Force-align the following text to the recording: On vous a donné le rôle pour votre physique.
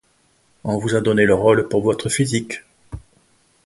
On 0.63 0.79
vous 0.79 0.95
a 0.95 0.99
donné 0.99 1.25
le 1.27 1.35
rôle 1.35 1.69
pour 1.69 1.83
votre 1.83 2.09
physique. 2.09 2.63